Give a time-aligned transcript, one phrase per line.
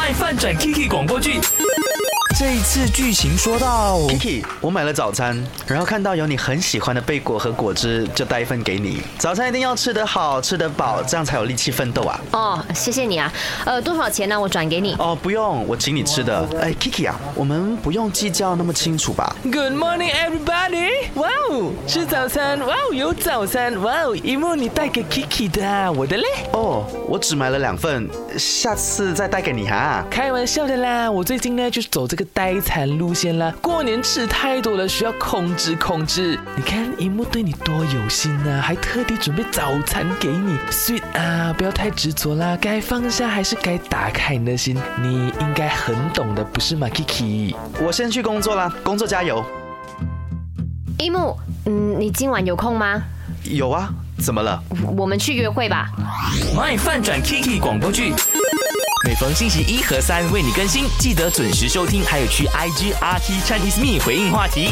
[0.00, 1.38] 爱饭转 Kiki 广播剧。
[2.40, 9.02] 这一次剧情说到 Kiki，我买了早餐，然后看到有你很喜欢的贝果和果汁，就带一份给你。
[9.18, 12.20] 早餐一定要吃得好，吃得饱，这样才有力气奋斗啊！
[12.32, 13.30] 哦，谢谢你啊。
[13.66, 14.40] 呃，多少钱呢？
[14.40, 14.96] 我转给你。
[14.98, 16.48] 哦，不用，我请你吃的。
[16.58, 20.88] 哎，Kiki 啊，我们不用计较那么清楚吧？Good morning, everybody！
[21.16, 22.58] 哇哦，吃早餐！
[22.60, 23.78] 哇哦，有早餐！
[23.82, 26.24] 哇哦，一幕你带给 Kiki 的，我的嘞？
[26.54, 30.02] 哦，我只买了两份，下次再带给你哈。
[30.10, 32.26] 开玩笑的啦，我最近呢就是走这个。
[32.32, 36.38] 呆餐路线啦，过年吃太多了，需要控制控制。
[36.56, 40.56] 你看荧幕对你多有心啊，还特地准备早餐给你。
[40.70, 44.76] Sweet 啊，不要太执着啦，该放下还是该打开你的心。
[45.00, 47.54] 你应该很懂的，不是吗，Kiki？
[47.80, 49.44] 我先去工作啦，工作加油。
[50.98, 53.02] 一木，嗯，你今晚有空吗？
[53.44, 53.88] 有啊，
[54.18, 54.62] 怎么了？
[54.96, 55.88] 我们去约会吧。
[56.56, 58.12] 卖饭转 Kiki 广播剧。
[59.02, 62.04] 每逢星期一和三为你更新，记得准时收听。
[62.04, 64.68] 还有去 IG RT Chinese Me 回应话题。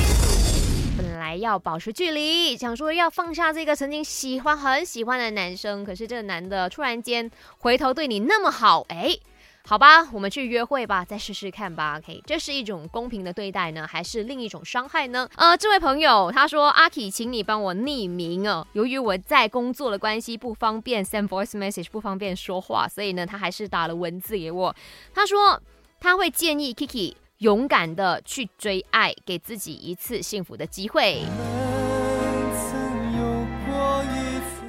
[0.99, 9.17] 本来要保持距离，想说要放下这个曾经喜欢很喜欢的男生，可是这个男的突然间回头对你那么好，哎。
[9.69, 11.99] 好吧，我们去约会吧，再试试看吧。
[11.99, 15.29] OK，这是一种公平的对待呢，还是另一种伤害呢？
[15.37, 24.75] 呃，这位朋友他说：“阿 K，请你帮我匿名哦，由于我在工作的关系不方便 send voice message，不方便说话，所以呢，他还是打了文字给我。
[25.13, 25.61] 他说
[26.01, 31.25] 他会建议 Kiki 勇敢的去追爱，给自己一次幸福的机会。”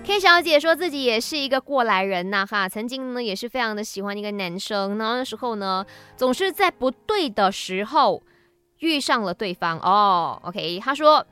[0.09, 5.85] K 小姐说自己也是一个过来人呐，哈，曾经呢也是非常的喜欢一个男生，然后那时候呢
[6.17, 8.23] 总是在不对的时候
[8.79, 10.41] 遇上了对方哦。
[10.45, 11.23] OK，他说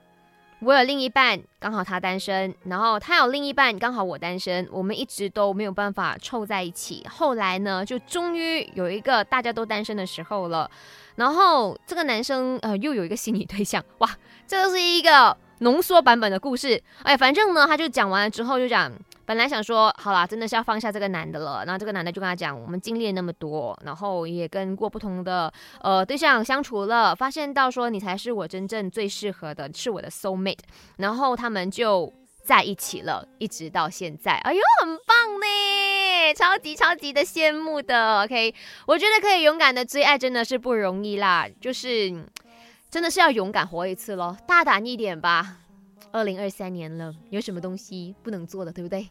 [0.62, 7.04] 我有另一半，刚好他单身，然后他有另一半，刚好我单身，我们一直都没有办法凑在一起。
[7.10, 10.70] 后来呢，就终于有一个大家都单身的时候了，
[11.16, 14.10] 然后这个男生呃又有一个心理对象，哇，
[14.46, 15.36] 这是一个。
[15.60, 18.92] 浓缩版本的故事，哎，反正呢，他就讲完了之后就讲，
[19.26, 21.64] 本来想说，好啦，真的是要放下这个男的了。
[21.66, 25.52] 然后这个男的就跟他讲，我们经历了那么多，然后也跟过不同的
[25.82, 30.60] 呃对象相处了，发现到说你才是我真正最适合的，是我的 soul mate。
[30.98, 32.14] 然后他们就
[32.44, 34.34] 在一起了，一直到现在。
[34.34, 38.22] 哎呦，很棒呢，超级超级的羡慕的。
[38.22, 38.54] OK，
[38.86, 42.14] 我觉得可以勇敢的追爱真的是不容易啦，就是。
[42.90, 45.58] 真的是要勇敢活一次喽，大胆一点吧！
[46.12, 49.10] 二零二三年了，有什么东西不能做的，对不对？